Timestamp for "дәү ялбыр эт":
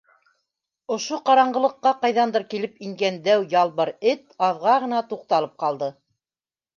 3.27-4.25